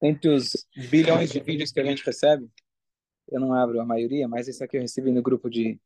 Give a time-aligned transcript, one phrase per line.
[0.00, 2.48] Entre os bilhões de vídeos que a gente recebe,
[3.30, 5.78] eu não abro a maioria, mas esse aqui eu recebi no grupo de,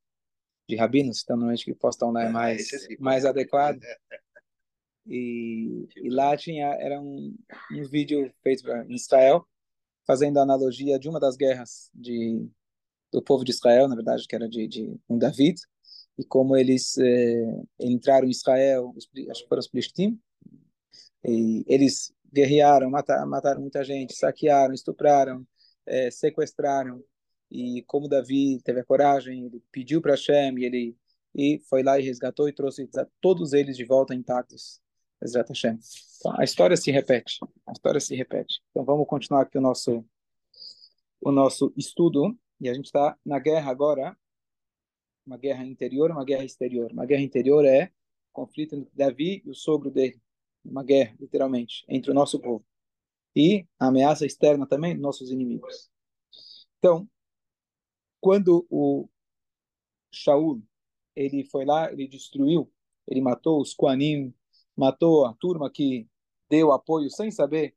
[0.68, 2.68] de rabinos, então normalmente que postam lá é mais,
[2.98, 3.80] mais adequado.
[5.06, 7.36] E, e lá tinha, era um,
[7.72, 9.46] um vídeo feito em Israel,
[10.06, 12.48] fazendo a analogia de uma das guerras de,
[13.12, 15.60] do povo de Israel, na verdade, que era de, de um David,
[16.18, 20.20] e como eles eh, entraram em Israel, os, acho que foram os Plishtim,
[21.24, 25.46] e eles guerrearam, mataram, mataram muita gente, saquearam, estupraram,
[25.86, 27.02] eh, sequestraram,
[27.50, 30.96] e como Davi teve a coragem, ele pediu para Hashem, e ele
[31.34, 32.88] e foi lá e resgatou e trouxe
[33.20, 34.80] todos eles de volta intactos.
[35.48, 35.78] Hashem.
[36.18, 38.60] Então, a história se repete, a história se repete.
[38.70, 40.04] Então vamos continuar aqui o nosso
[41.20, 44.16] o nosso estudo e a gente está na guerra agora
[45.24, 46.90] uma guerra interior uma guerra exterior.
[46.92, 47.92] Uma guerra interior é
[48.32, 50.20] conflito entre Davi e o sogro dele.
[50.65, 52.65] Uma guerra, literalmente, entre o nosso povo.
[53.34, 55.91] E a ameaça externa também nossos inimigos.
[56.79, 57.09] Então,
[58.21, 59.09] quando o
[60.10, 60.63] Shaul
[61.15, 62.71] ele foi lá, ele destruiu,
[63.07, 64.34] ele matou os Koanim,
[64.77, 66.09] matou a turma que
[66.49, 67.75] deu apoio sem saber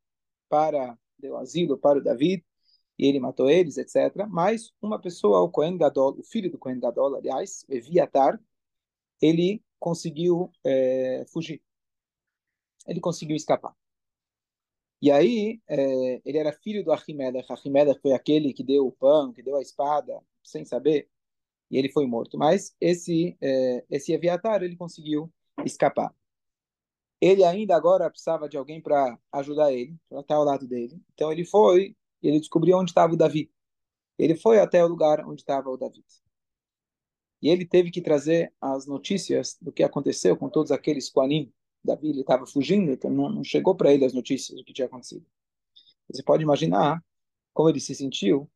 [0.48, 2.44] para deu asilo para o David
[2.98, 4.26] e ele matou eles, etc.
[4.28, 8.40] Mas uma pessoa, o Cohen Gadol, o filho do Cohen Gadol, aliás, Eviatar,
[9.20, 11.62] ele conseguiu é, fugir.
[12.86, 13.74] Ele conseguiu escapar.
[15.00, 17.50] E aí, é, ele era filho do Achimelech.
[17.52, 21.08] Achimelech foi aquele que deu o pão, que deu a espada, sem saber,
[21.70, 22.38] e ele foi morto.
[22.38, 25.32] Mas esse, é, esse Eviatar, ele conseguiu
[25.64, 26.14] escapar.
[27.20, 31.00] Ele ainda agora precisava de alguém para ajudar ele, para estar ao lado dele.
[31.14, 33.50] Então ele foi ele descobriu onde estava o Davi.
[34.18, 36.04] Ele foi até o lugar onde estava o Davi.
[37.42, 41.52] E ele teve que trazer as notícias do que aconteceu com todos aqueles Koanim.
[41.86, 45.24] Davi estava fugindo, então não, não chegou para ele as notícias do que tinha acontecido.
[46.10, 47.02] Você pode imaginar
[47.52, 48.50] como ele se sentiu,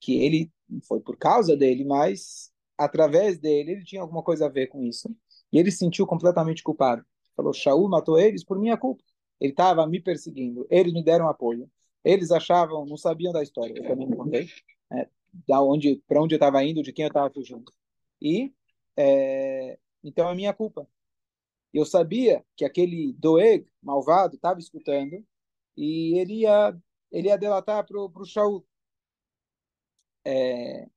[0.00, 0.50] que ele
[0.86, 5.08] foi por causa dele, mas através dele ele tinha alguma coisa a ver com isso.
[5.52, 7.04] E ele se sentiu completamente culpado.
[7.36, 9.02] Falou: Shaul matou eles por minha culpa.
[9.40, 10.66] Ele estava me perseguindo.
[10.70, 11.70] Eles me deram apoio.
[12.04, 14.48] Eles achavam, não sabiam da história, eu também não contei,
[14.90, 15.08] né,
[15.46, 17.72] da onde, para onde eu estava indo, de quem eu estava fugindo.
[18.20, 18.52] E
[18.96, 20.86] é, então é minha culpa.
[21.72, 25.24] Eu sabia que aquele Doeg malvado estava escutando
[25.76, 26.76] e ele ia
[27.10, 28.66] ele ia delatar para o Shaul.
[30.24, 30.88] É,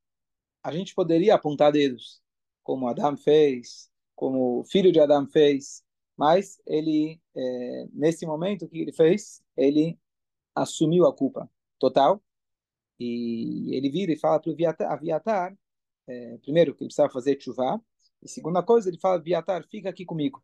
[0.63, 2.21] a gente poderia apontar dedos,
[2.63, 5.83] como Adam fez, como o filho de Adam fez,
[6.17, 9.99] mas ele, é, nesse momento que ele fez, ele
[10.55, 12.23] assumiu a culpa total
[12.99, 14.55] e ele vira e fala para o
[14.87, 15.57] Aviatar,
[16.07, 17.81] é, primeiro, que ele precisava fazer chuva,
[18.21, 20.43] e segunda coisa, ele fala, Aviatar, fica aqui comigo,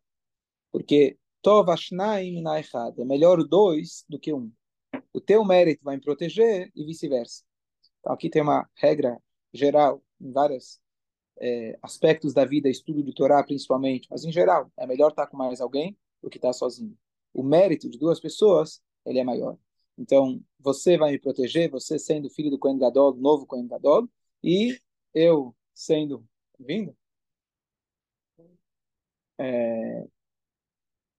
[0.72, 4.50] porque Tovashnaim Naechad, é melhor dois do que um.
[5.12, 7.44] O teu mérito vai me proteger e vice-versa.
[8.00, 9.20] Então aqui tem uma regra
[9.52, 10.80] geral em vários
[11.38, 15.36] é, aspectos da vida, estudo de Torá principalmente, mas em geral, é melhor estar com
[15.36, 16.96] mais alguém do que estar sozinho.
[17.34, 19.58] O mérito de duas pessoas, ele é maior.
[19.98, 24.08] Então, você vai me proteger, você sendo filho do Cohen Gadol, novo Cohen Gadol,
[24.42, 24.78] e
[25.14, 26.24] eu sendo
[26.58, 26.96] vindo,
[29.38, 30.06] é,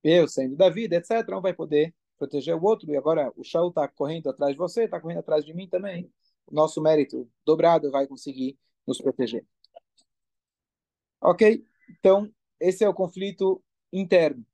[0.03, 2.91] eu sendo da vida, etc., não vai poder proteger o outro.
[2.91, 6.11] E agora o Shaul está correndo atrás de você, está correndo atrás de mim também.
[6.45, 9.45] O nosso mérito dobrado vai conseguir nos proteger.
[11.21, 11.65] Ok?
[11.99, 14.45] Então, esse é o conflito interno.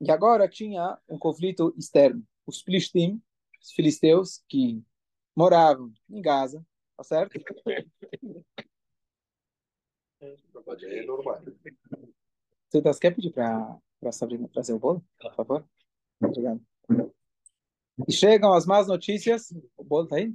[0.00, 2.22] E agora tinha um conflito externo.
[2.46, 3.20] Os Plishtim,
[3.60, 4.82] os filisteus que
[5.34, 6.64] moravam em Gaza,
[6.96, 7.38] tá certo?
[12.70, 15.68] Você tá, quer pedir para a Sabrina trazer o bolo, por favor?
[16.20, 16.60] Obrigado.
[18.06, 19.52] E chegam as más notícias.
[19.76, 20.32] O bolo tá aí?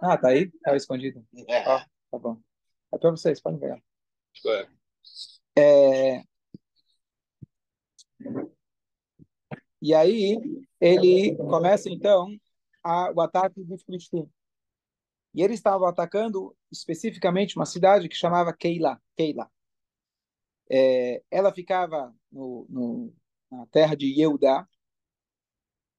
[0.00, 0.50] Ah, tá aí?
[0.62, 1.24] Tá escondido.
[1.48, 1.68] É.
[1.68, 1.78] Ó,
[2.10, 2.36] tá bom.
[2.92, 3.82] É para vocês, podem pegar.
[5.56, 6.22] É...
[9.80, 10.38] E aí
[10.80, 12.28] ele começa então
[12.82, 14.28] a, o ataque dos Filistim.
[15.34, 19.00] E eles estavam atacando especificamente uma cidade que chamava Keila.
[19.16, 19.50] Keila.
[20.74, 23.14] É, ela ficava no, no,
[23.50, 24.66] na terra de Yehudá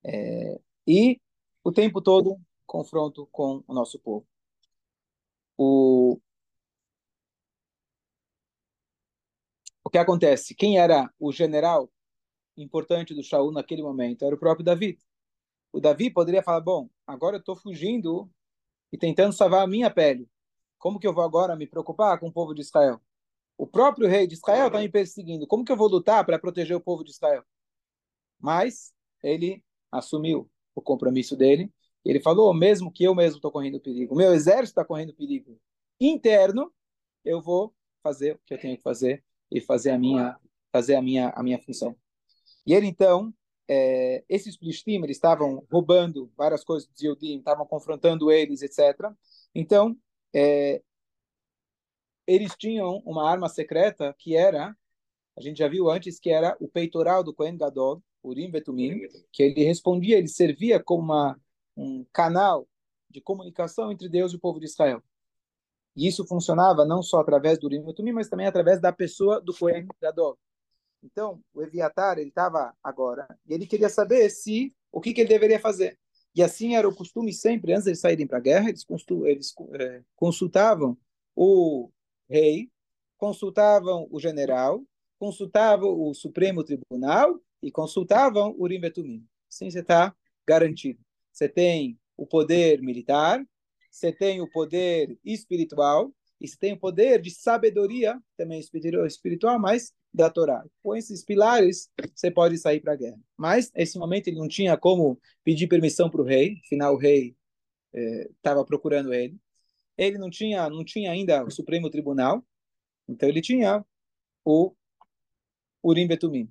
[0.04, 1.22] é, e
[1.64, 4.26] o tempo todo confronto com o nosso povo.
[5.58, 6.20] O,
[9.84, 10.56] o que acontece?
[10.56, 11.92] Quem era o general
[12.58, 15.00] importante do Shaul naquele momento era o próprio Davi.
[15.72, 18.30] O Davi poderia falar: bom, agora eu estou fugindo
[18.92, 20.30] e tentando salvar a minha pele.
[20.80, 23.02] Como que eu vou agora me preocupar com o povo de Israel?
[23.64, 25.48] O próprio rei de Israel está me perseguindo.
[25.48, 27.42] Como que eu vou lutar para proteger o povo de Israel?
[28.38, 28.94] Mas
[29.24, 31.72] ele assumiu o compromisso dele.
[32.04, 35.58] Ele falou, mesmo que eu mesmo estou correndo perigo, meu exército está correndo perigo
[35.98, 36.74] interno,
[37.24, 37.74] eu vou
[38.04, 40.38] fazer o que eu tenho que fazer e fazer a minha
[40.70, 41.96] fazer a minha a minha função.
[42.66, 43.34] E ele então,
[43.66, 49.10] é, esses Plishtim, eles estavam roubando várias coisas dos Yodim, estavam confrontando eles, etc.
[49.56, 49.98] Então,
[50.36, 50.82] é,
[52.26, 54.76] eles tinham uma arma secreta que era,
[55.38, 59.44] a gente já viu antes, que era o peitoral do Kohen Gadol, Urim Betumim, que
[59.44, 61.40] ele respondia, ele servia como uma,
[61.76, 62.68] um canal
[63.10, 65.04] de comunicação entre Deus e o povo de Israel.
[65.96, 69.54] E isso funcionava não só através do Urim Betumim, mas também através da pessoa do
[69.54, 70.38] Kohen Gadol.
[71.04, 75.30] Então, o Eviatar, ele estava agora, e ele queria saber se o que, que, ele
[75.30, 76.00] deveria fazer.
[76.34, 78.86] E assim era o costume sempre, antes de saírem para a guerra, eles,
[79.26, 80.98] eles é, consultavam
[81.36, 81.92] o
[82.30, 82.70] rei,
[83.18, 84.84] consultavam o general,
[85.18, 89.26] consultavam o Supremo Tribunal e consultavam o Urim Betumim.
[89.50, 90.16] Assim você está
[90.46, 91.00] garantido.
[91.32, 93.44] Você tem o poder militar,
[93.90, 99.94] você tem o poder espiritual e você tem o poder de sabedoria, também espiritual, mas
[100.14, 100.64] da Torá.
[100.82, 103.20] Com esses pilares, você pode sair para a guerra.
[103.38, 107.36] Mas, nesse momento, ele não tinha como pedir permissão para o rei, afinal, o rei
[107.94, 109.40] estava eh, procurando ele.
[109.98, 112.44] Ele não tinha, não tinha ainda o Supremo Tribunal,
[113.08, 113.86] então ele tinha
[114.44, 114.74] o
[115.84, 116.50] Urim Betumim.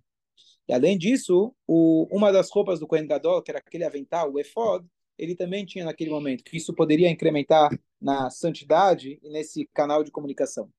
[0.68, 4.38] E além disso, o, uma das roupas do Kohen Gadol, que era aquele avental, o
[4.38, 4.86] efod,
[5.18, 10.10] ele também tinha naquele momento, que isso poderia incrementar na santidade e nesse canal de
[10.10, 10.70] comunicação.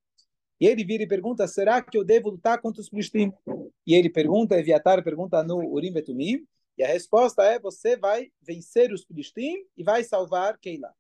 [0.60, 3.34] E ele vira e pergunta, será que eu devo lutar contra os Plishtim?
[3.86, 8.92] E ele pergunta, Eviatar pergunta no Urim Betumim, e a resposta é, você vai vencer
[8.92, 10.94] os Plishtim e vai salvar Keilah.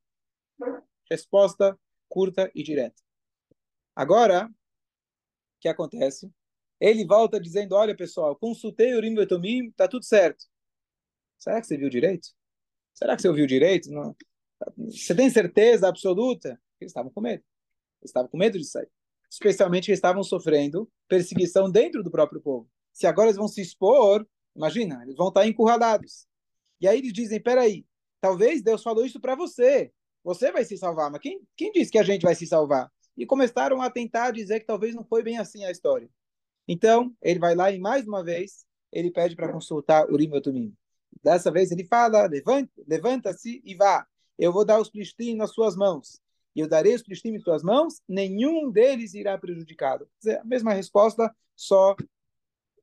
[1.13, 1.79] Resposta
[2.09, 2.99] curta e direta.
[3.95, 6.31] Agora, o que acontece?
[6.79, 10.43] Ele volta dizendo, olha pessoal, consultei o Urim Betumim, está tudo certo.
[11.37, 12.29] Será que você viu direito?
[12.95, 13.91] Será que você ouviu direito?
[13.91, 14.15] Não.
[14.75, 16.59] Você tem certeza absoluta?
[16.81, 17.43] Eles estavam com medo.
[18.01, 18.89] Eles estavam com medo de sair.
[19.29, 22.67] Especialmente eles estavam sofrendo perseguição dentro do próprio povo.
[22.91, 26.25] Se agora eles vão se expor, imagina, eles vão estar encurralados.
[26.81, 27.85] E aí eles dizem, peraí,
[28.19, 29.93] talvez Deus falou isso para você.
[30.23, 32.91] Você vai se salvar, mas quem, quem disse que a gente vai se salvar?
[33.17, 36.09] E começaram a tentar dizer que talvez não foi bem assim a história.
[36.67, 40.75] Então, ele vai lá e mais uma vez, ele pede para consultar Urim e Tumim.
[41.21, 42.29] Dessa vez ele fala,
[42.87, 44.07] levanta-se e vá.
[44.37, 46.19] Eu vou dar os plishtim nas suas mãos.
[46.55, 50.07] E eu darei os plishtim em suas mãos, nenhum deles irá prejudicado.
[50.19, 51.95] Dizer, a mesma resposta, só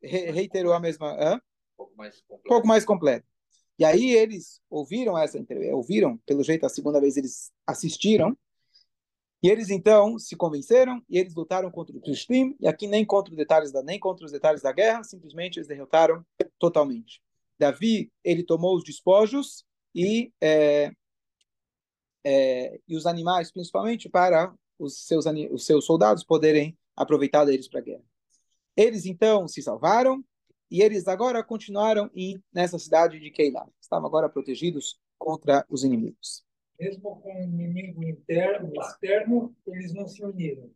[0.03, 1.17] reiterou a mesma...
[1.19, 1.41] Hã?
[1.77, 2.49] Pouco mais completo.
[2.49, 3.27] Pouco mais completo.
[3.81, 8.37] E aí eles ouviram essa entrevista, ouviram, pelo jeito, a segunda vez eles assistiram,
[9.43, 13.33] e eles então se convenceram e eles lutaram contra o Plishtim, e aqui nem contra
[13.33, 16.23] os detalhes da nem contra os detalhes da guerra, simplesmente eles derrotaram
[16.59, 17.23] totalmente.
[17.59, 20.93] Davi, ele tomou os despojos e, é,
[22.23, 27.81] é, e os animais, principalmente para os seus, os seus soldados poderem aproveitar deles para
[27.81, 28.05] a guerra.
[28.77, 30.23] Eles então se salvaram
[30.71, 33.69] e eles agora continuaram em, nessa cidade de Keilah.
[33.81, 36.45] Estavam agora protegidos contra os inimigos.
[36.79, 40.71] Mesmo com o inimigo interno e externo, eles não se uniram.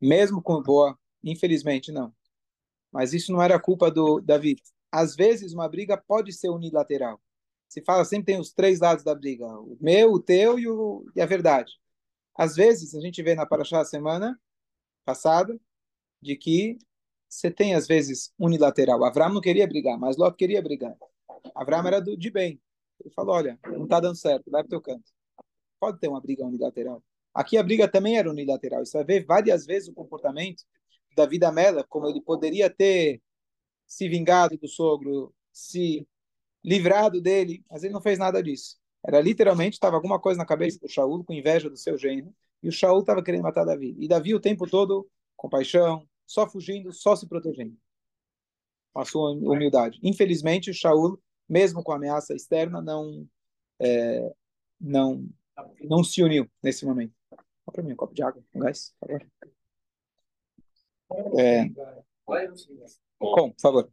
[0.00, 2.14] Mesmo com boa, infelizmente não.
[2.90, 4.56] Mas isso não era culpa do Davi
[4.96, 7.20] às vezes uma briga pode ser unilateral.
[7.68, 11.04] Se fala sempre tem os três lados da briga, o meu, o teu e, o,
[11.14, 11.72] e a verdade.
[12.34, 14.40] Às vezes a gente vê na Paraxá semana
[15.04, 15.58] passada
[16.20, 16.78] de que
[17.36, 19.04] você tem às vezes unilateral.
[19.04, 20.96] Avram não queria brigar, mas Lot queria brigar.
[21.54, 22.58] Avram era do, de bem.
[22.98, 25.04] Ele falou, olha, não está dando certo, vai para o teu canto.
[25.78, 27.02] Pode ter uma briga unilateral.
[27.34, 28.84] Aqui a briga também era unilateral.
[28.84, 30.64] Você vai ver várias vezes o comportamento
[31.14, 33.20] da vida Mela, como ele poderia ter
[33.86, 36.08] se vingado do sogro, se
[36.64, 38.78] livrado dele, mas ele não fez nada disso.
[39.06, 42.68] Era literalmente, estava alguma coisa na cabeça do Shaul, com inveja do seu genro, e
[42.68, 43.94] o Shaul estava querendo matar Davi.
[43.98, 47.76] E Davi o tempo todo, com paixão, só fugindo, só se protegendo.
[48.94, 50.00] A sua humildade.
[50.02, 53.28] Infelizmente, o Shaul, mesmo com a ameaça externa, não,
[53.78, 54.34] é,
[54.80, 55.28] não,
[55.82, 57.14] não se uniu nesse momento.
[57.30, 59.30] Dá para mim um copo de água, um gás, por favor.
[61.38, 61.68] É,
[63.18, 63.92] com, por favor.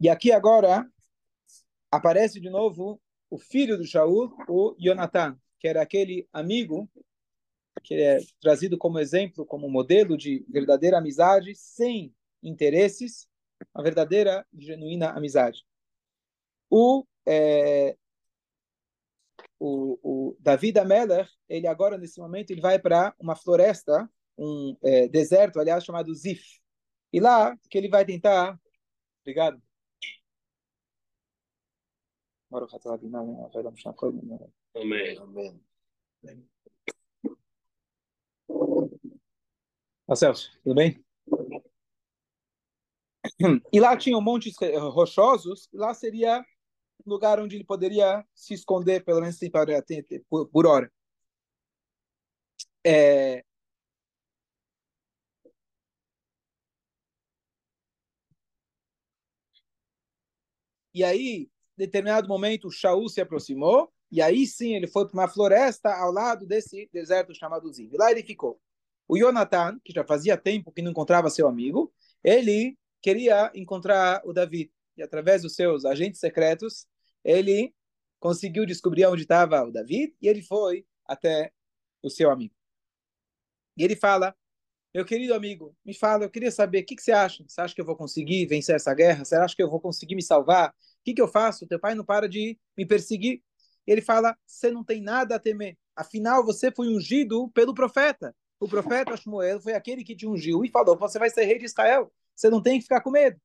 [0.00, 0.88] E aqui agora
[1.90, 6.88] aparece de novo o filho do Shaul, o Jonathan, que era aquele amigo
[7.82, 13.28] que é trazido como exemplo, como modelo de verdadeira amizade, sem interesses,
[13.74, 15.64] uma verdadeira e genuína amizade.
[16.70, 17.96] O, é,
[19.58, 25.06] o, o David Ameller, ele agora, nesse momento, ele vai para uma floresta um é,
[25.08, 26.60] deserto, aliás, chamado Zif.
[27.12, 28.58] E lá que ele vai tentar,
[29.22, 29.62] obrigado,
[34.76, 35.18] Amém.
[35.18, 35.60] Amém.
[40.14, 41.04] Tá, Celso, tudo bem?
[43.72, 44.54] E lá tinha um montes
[44.92, 46.44] rochosos, lá seria
[47.04, 49.38] lugar onde ele poderia se esconder, pelo menos
[50.28, 50.92] por, por hora.
[52.86, 53.42] É...
[60.94, 65.28] E aí, em determinado momento, Shaul se aproximou, e aí sim ele foi para uma
[65.28, 67.96] floresta ao lado desse deserto chamado Ziv.
[67.96, 68.60] Lá ele ficou.
[69.06, 71.92] O Jonathan, que já fazia tempo que não encontrava seu amigo,
[72.22, 74.72] ele queria encontrar o David.
[74.96, 76.86] E através dos seus agentes secretos,
[77.22, 77.74] ele
[78.18, 81.52] conseguiu descobrir onde estava o David e ele foi até
[82.02, 82.54] o seu amigo.
[83.76, 84.34] E ele fala:
[84.94, 87.44] Meu querido amigo, me fala, eu queria saber o que, que você acha?
[87.46, 89.24] Você acha que eu vou conseguir vencer essa guerra?
[89.24, 90.70] Você acha que eu vou conseguir me salvar?
[90.70, 91.66] O que, que eu faço?
[91.66, 93.42] Teu pai não para de me perseguir.
[93.86, 95.76] E ele fala: Você não tem nada a temer.
[95.96, 98.34] Afinal, você foi ungido pelo profeta.
[98.60, 101.64] O profeta Shmuel foi aquele que te ungiu e falou: Você vai ser rei de
[101.64, 102.12] Israel.
[102.34, 103.40] Você não tem que ficar com medo.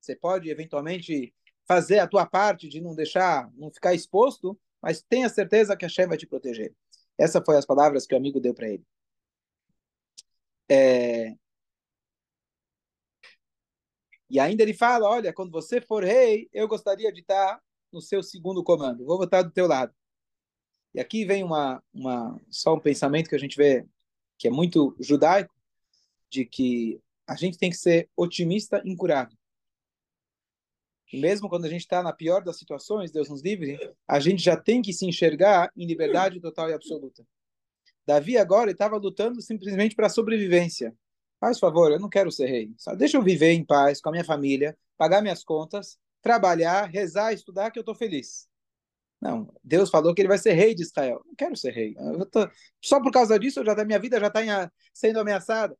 [0.00, 1.34] Você pode eventualmente
[1.66, 5.88] fazer a tua parte de não deixar, não ficar exposto, mas tenha certeza que a
[5.88, 6.74] Hashem vai te proteger.
[7.18, 8.84] Essas foram as palavras que o amigo deu para ele.
[10.68, 11.34] É...
[14.28, 17.60] E ainda ele fala, olha, quando você for rei, eu gostaria de estar
[17.92, 19.04] no seu segundo comando.
[19.04, 19.94] Vou votar do teu lado.
[20.94, 23.86] E aqui vem uma, uma só um pensamento que a gente vê
[24.38, 25.54] que é muito judaico,
[26.30, 29.36] de que a gente tem que ser otimista incurável.
[31.12, 34.42] E mesmo quando a gente está na pior das situações, Deus nos livre, a gente
[34.42, 37.26] já tem que se enxergar em liberdade total e absoluta.
[38.04, 40.96] Davi agora estava lutando simplesmente para a sobrevivência.
[41.40, 42.72] Faz favor, eu não quero ser rei.
[42.76, 47.32] Só deixa eu viver em paz com a minha família, pagar minhas contas, trabalhar, rezar,
[47.32, 48.48] estudar, que eu estou feliz.
[49.20, 51.22] Não, Deus falou que ele vai ser rei de Israel.
[51.24, 51.94] Não quero ser rei.
[52.30, 52.48] Tô...
[52.82, 55.76] Só por causa disso, já minha vida já está sendo ameaçada.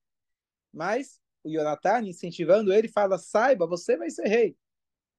[0.72, 4.56] Mas o Jonathan, incentivando ele, fala: saiba, você vai ser rei.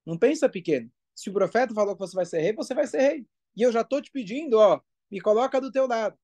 [0.06, 0.92] Não pensa pequeno.
[1.16, 3.28] Se o profeta falou que você vai ser rei, você vai ser rei.
[3.56, 6.18] E eu já estou te pedindo, ó, me coloca do teu lado.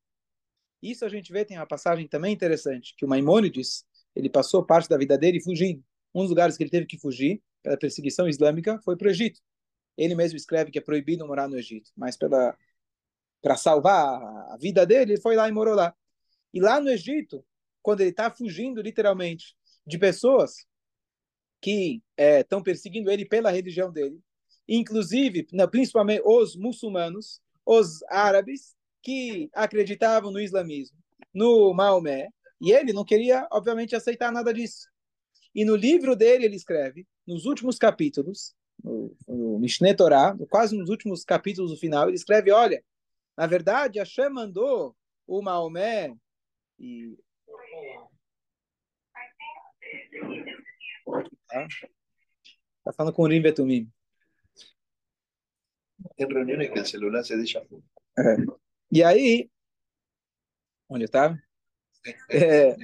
[0.82, 3.86] Isso a gente vê, tem uma passagem também interessante, que o Maimônides,
[4.16, 5.84] ele passou parte da vida dele fugindo.
[6.14, 9.40] Um dos lugares que ele teve que fugir pela perseguição islâmica foi para o Egito.
[9.98, 12.58] Ele mesmo escreve que é proibido morar no Egito, mas pela
[13.42, 14.22] para salvar
[14.54, 15.94] a vida dele, ele foi lá e morou lá.
[16.54, 17.46] E lá no Egito,
[17.82, 19.54] quando ele está fugindo literalmente
[19.86, 20.66] de pessoas
[21.60, 24.18] que estão é, perseguindo ele pela religião dele,
[24.68, 30.98] inclusive, não, principalmente os muçulmanos, os árabes, que acreditavam no islamismo,
[31.34, 32.30] no Maomé,
[32.62, 34.88] e ele não queria, obviamente, aceitar nada disso.
[35.54, 40.90] E no livro dele, ele escreve, nos últimos capítulos, no, no Mishneh Torah, quase nos
[40.90, 42.84] últimos capítulos do final, ele escreve: olha,
[43.38, 46.16] na verdade, Hashem mandou o Maomé
[46.80, 47.18] e
[51.48, 51.68] Tá?
[52.84, 53.92] tá falando com o Rim Betumim.
[56.18, 58.36] Tem reuniões que o celular se deixa é.
[58.92, 59.50] E aí,
[60.90, 61.38] onde tá?
[62.30, 62.76] É,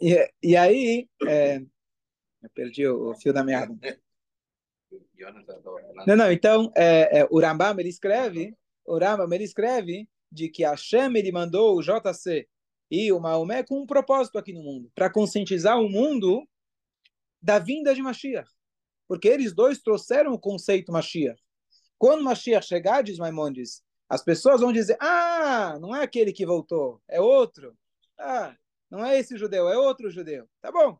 [0.00, 3.76] e, e aí, é, eu perdi o, o, fio da meada.
[6.06, 10.64] Não, não, então, é, é, o Rambam, ele escreve, o Rambam, ele escreve de que
[10.64, 12.48] a Hashem, ele mandou o JC
[12.90, 16.46] e o Maomé com um propósito aqui no mundo, para conscientizar o mundo
[17.40, 18.50] da vinda de Mashiach.
[19.06, 21.40] Porque eles dois trouxeram o conceito Mashiach.
[21.98, 27.02] Quando Mashiach chegar, diz Maimonides, as pessoas vão dizer: Ah, não é aquele que voltou,
[27.08, 27.76] é outro.
[28.18, 28.56] Ah,
[28.90, 30.48] não é esse judeu, é outro judeu.
[30.60, 30.98] Tá bom,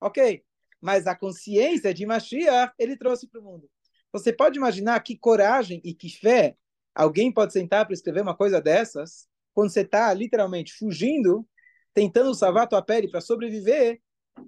[0.00, 0.44] ok.
[0.80, 3.68] Mas a consciência de Mashiach ele trouxe para o mundo.
[4.12, 6.56] Você pode imaginar que coragem e que fé
[6.94, 11.46] alguém pode sentar para escrever uma coisa dessas quando você está literalmente fugindo,
[11.92, 14.00] tentando salvar tua pele para sobreviver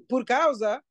[0.08, 0.82] por causa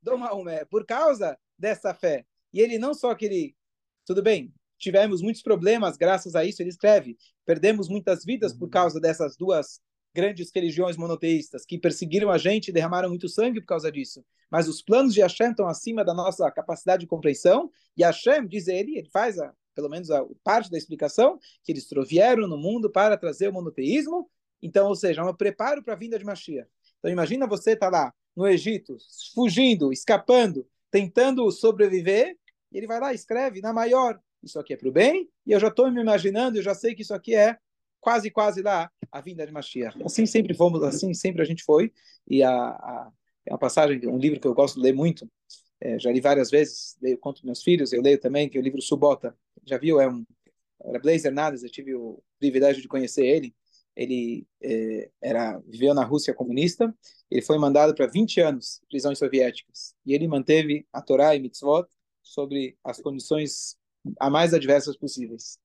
[0.00, 2.24] do Maomé, por causa dessa fé.
[2.52, 3.56] E ele não só que ele,
[4.04, 9.00] tudo bem, tivemos muitos problemas graças a isso, ele escreve, perdemos muitas vidas por causa
[9.00, 9.80] dessas duas
[10.16, 14.24] grandes religiões monoteístas que perseguiram a gente e derramaram muito sangue por causa disso.
[14.50, 18.66] Mas os planos de Hashem estão acima da nossa capacidade de compreensão, e Hashem, diz
[18.66, 22.90] ele, ele faz a, pelo menos a parte da explicação, que eles vieram no mundo
[22.90, 24.30] para trazer o monoteísmo,
[24.62, 26.68] então, ou seja, um preparo para a vinda de Mashiach.
[26.98, 28.96] Então, imagina você estar tá lá, no Egito,
[29.34, 32.38] fugindo, escapando, tentando sobreviver,
[32.72, 35.60] e ele vai lá escreve na maior, isso aqui é para o bem, e eu
[35.60, 37.58] já estou me imaginando, eu já sei que isso aqui é
[38.06, 40.00] quase, quase lá a vinda de Mashiach.
[40.04, 41.92] Assim sempre fomos, assim sempre a gente foi,
[42.28, 43.10] e a, a
[43.44, 45.28] é uma passagem, um livro que eu gosto de ler muito,
[45.80, 48.62] é, já li várias vezes, leio conto meus filhos, eu leio também, que é o
[48.62, 50.24] livro Subota, já viu, é um
[50.84, 53.52] era Blazer Nades, eu tive o privilégio de conhecer ele.
[53.96, 56.94] Ele é, era viveu na Rússia comunista.
[57.28, 61.88] Ele foi mandado para 20 anos prisões soviéticas e ele manteve a Torá e mitzvot
[62.22, 63.76] sobre as condições
[64.20, 65.58] a mais adversas possíveis.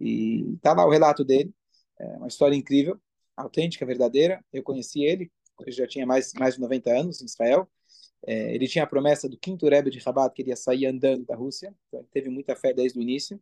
[0.00, 1.54] E tá lá o relato dele,
[2.00, 3.00] é uma história incrível,
[3.36, 4.44] autêntica, verdadeira.
[4.52, 5.30] Eu conheci ele,
[5.60, 7.68] ele já tinha mais mais de 90 anos em Israel.
[8.26, 11.24] É, ele tinha a promessa do quinto Rebbe de Rabat que ele ia sair andando
[11.24, 13.40] da Rússia, então ele teve muita fé desde o início.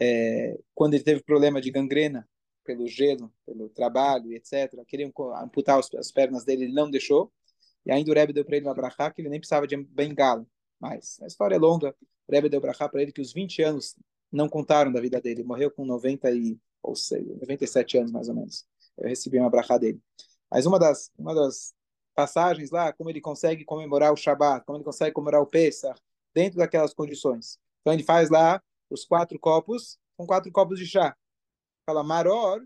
[0.00, 2.28] É, quando ele teve problema de gangrena
[2.64, 7.32] pelo gelo, pelo trabalho, etc., queriam amputar as pernas dele, ele não deixou.
[7.84, 10.46] E ainda o Rebbe deu para ele uma brachá que ele nem precisava de bengala.
[10.78, 11.94] Mas a história é longa.
[12.28, 13.96] O Rebbe deu brachá para ele que os 20 anos
[14.30, 15.40] não contaram da vida dele.
[15.40, 18.66] Ele morreu com 90 e, ou sei, 97 anos, mais ou menos.
[18.96, 20.00] Eu recebi uma brachá dele.
[20.50, 21.74] Mas uma das, uma das
[22.14, 26.00] passagens lá, como ele consegue comemorar o Shabat, como ele consegue comemorar o Pesach,
[26.34, 27.58] dentro daquelas condições.
[27.80, 31.16] Então ele faz lá os quatro copos com quatro copos de chá.
[31.86, 32.62] Fala maror,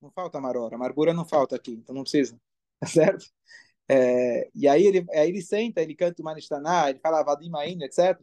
[0.00, 2.38] não falta maror, amargura não falta aqui, então não precisa,
[2.80, 3.26] tá certo?
[3.88, 7.84] É, e aí ele, aí ele senta, ele canta o Manishtaná, ele fala Avadim Ainu,
[7.84, 8.20] etc.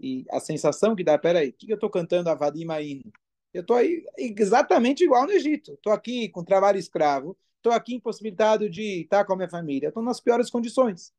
[0.00, 3.12] E a sensação que dá, peraí, o que eu estou cantando Avadim Ainu?
[3.52, 5.74] Eu estou aí exatamente igual no Egito.
[5.74, 10.02] Estou aqui com trabalho escravo, estou aqui impossibilitado de estar com a minha família, estou
[10.02, 11.12] nas piores condições.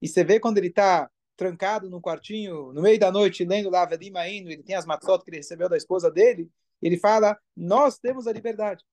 [0.00, 3.84] E você vê quando ele está trancado no quartinho, no meio da noite, lendo lá
[3.84, 7.98] Vedima indo, ele tem as matzot que ele recebeu da esposa dele, ele fala, nós
[7.98, 8.84] temos a liberdade.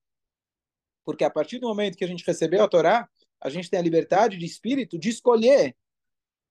[1.03, 3.09] Porque a partir do momento que a gente recebeu a Torá,
[3.39, 5.75] a gente tem a liberdade de espírito de escolher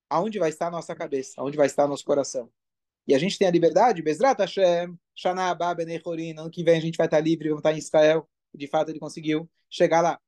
[0.08, 2.50] aonde vai estar a nossa cabeça, aonde vai estar nosso coração.
[3.10, 6.96] E a gente tem a liberdade, Bezrat Hashem, Shana Abba ano que vem a gente
[6.96, 8.30] vai estar livre, vamos estar em Israel.
[8.54, 10.20] De fato, ele conseguiu chegar lá.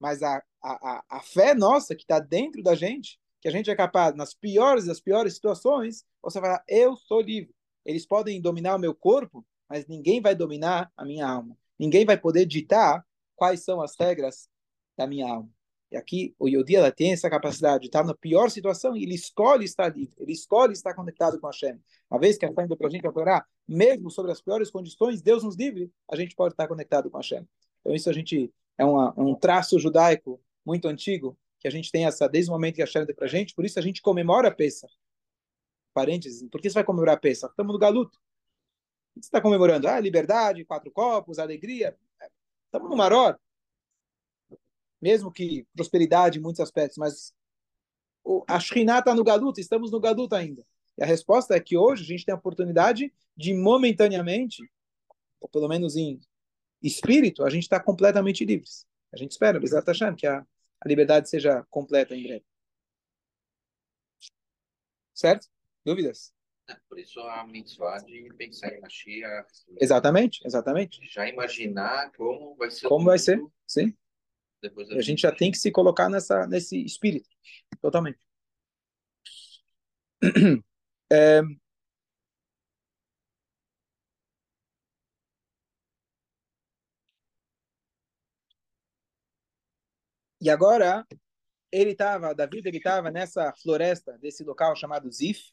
[0.00, 3.76] Mas a, a, a fé nossa, que está dentro da gente, que a gente é
[3.76, 7.54] capaz, nas piores das piores situações, você vai falar, eu sou livre.
[7.84, 11.54] Eles podem dominar o meu corpo, mas ninguém vai dominar a minha alma.
[11.78, 13.04] Ninguém vai poder ditar
[13.36, 14.48] quais são as regras
[14.96, 15.50] da minha alma.
[15.92, 19.14] E aqui o Yodi ela tem essa capacidade de estar na pior situação e ele
[19.14, 21.78] escolhe estar ele escolhe estar conectado com a Hashem.
[22.10, 25.44] Uma vez que a fé para a gente operar, mesmo sobre as piores condições, Deus
[25.44, 27.46] nos livre, a gente pode estar conectado com a Hashem.
[27.80, 32.06] Então isso a gente é uma, um traço judaico muito antigo que a gente tem
[32.06, 34.00] essa desde o momento que a Hashem deu para a gente, por isso a gente
[34.00, 34.90] comemora a Pesach.
[35.92, 37.50] Parênteses, por que você vai comemorar a Pesach?
[37.50, 38.16] Estamos no galuto.
[39.14, 39.86] O que você está comemorando?
[39.86, 41.94] Ah, liberdade, quatro copos, alegria.
[42.64, 43.38] Estamos no maror.
[45.02, 47.34] Mesmo que prosperidade em muitos aspectos, mas
[48.48, 50.64] a Shekhinah está no galuto, estamos no galuto ainda.
[50.96, 54.62] E a resposta é que hoje a gente tem a oportunidade de momentaneamente,
[55.40, 56.20] ou pelo menos em
[56.80, 58.86] espírito, a gente está completamente livres.
[59.12, 60.46] A gente espera, Bezat Hashem, que a
[60.84, 62.44] a liberdade seja completa em breve.
[65.14, 65.46] Certo?
[65.84, 66.34] Dúvidas?
[66.68, 69.48] É, por isso a mitzvah de pensar em Mashiach.
[69.80, 71.00] Exatamente, exatamente.
[71.08, 72.88] Já imaginar como vai ser.
[72.88, 73.96] Como vai ser, sim.
[74.62, 77.28] Depois a gente já tem que se colocar nessa, nesse espírito,
[77.80, 78.18] totalmente.
[81.14, 81.42] É...
[90.40, 91.06] E agora,
[91.70, 95.52] ele estava, Davi, ele estava nessa floresta desse local chamado Zif.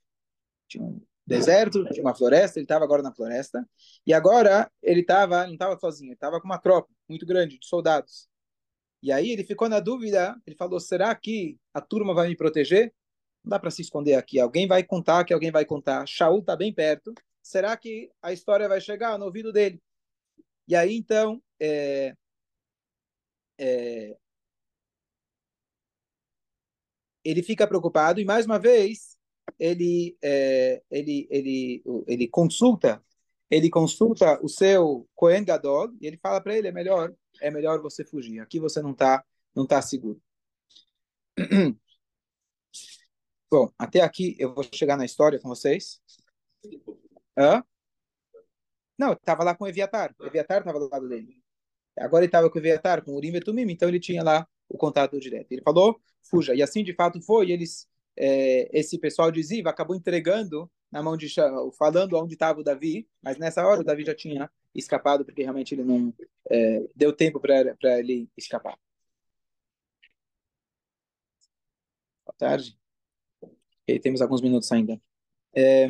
[0.68, 3.68] Tinha um deserto, tinha uma floresta, ele estava agora na floresta.
[4.06, 7.68] E agora ele estava, não estava sozinho, ele estava com uma tropa muito grande de
[7.68, 8.29] soldados.
[9.02, 12.94] E aí ele ficou na dúvida, ele falou: será que a turma vai me proteger?
[13.44, 14.40] Não dá para se esconder aqui.
[14.40, 16.06] Alguém vai contar que alguém vai contar.
[16.06, 17.14] Shaul está bem perto.
[17.42, 19.82] Será que a história vai chegar no ouvido dele?
[20.68, 22.16] E aí então é,
[23.58, 24.18] é,
[27.24, 29.18] ele fica preocupado e mais uma vez
[29.58, 33.04] ele é, ele ele ele consulta
[33.50, 37.82] ele consulta o seu Cohen Gadol e ele fala para ele é melhor é melhor
[37.82, 39.24] você fugir aqui você não está
[39.56, 40.22] não tá seguro
[43.52, 46.02] bom até aqui eu vou chegar na história com vocês
[47.38, 47.64] Hã?
[48.98, 51.42] não estava lá com o Eviatar o Eviatar estava do lado dele
[51.98, 54.48] agora ele estava com o Eviatar com o Urim e Tumim então ele tinha lá
[54.70, 55.52] o contato direto.
[55.52, 56.54] Ele falou, fuja.
[56.54, 57.52] E assim de fato foi.
[57.52, 61.28] Eles, é, esse pessoal de Ziva acabou entregando na mão de
[61.78, 65.74] falando onde estava o Davi, mas nessa hora o Davi já tinha escapado porque realmente
[65.74, 66.14] ele não
[66.50, 68.78] é, deu tempo para ele escapar.
[72.26, 72.78] Boa tarde.
[73.84, 75.02] Okay, temos alguns minutos ainda.
[75.54, 75.90] É,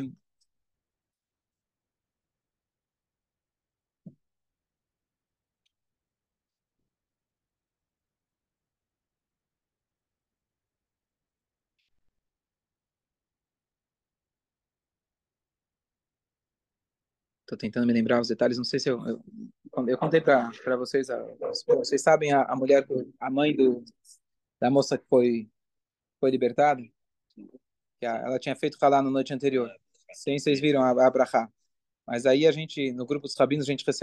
[17.50, 18.56] Estou tentando me lembrar os detalhes.
[18.56, 21.08] Não sei se eu eu, eu contei para vocês.
[21.66, 22.86] Vocês sabem a, a mulher,
[23.18, 23.84] a mãe do
[24.60, 25.50] da moça que foi
[26.20, 26.80] foi libertada,
[27.98, 29.68] que a, ela tinha feito falar na noite anterior.
[30.12, 31.48] Sim, vocês viram a, a.
[32.06, 33.98] Mas aí a gente, no grupo dos rabinos, a gente recebeu